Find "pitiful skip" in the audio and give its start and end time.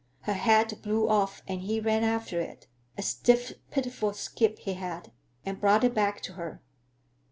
3.69-4.57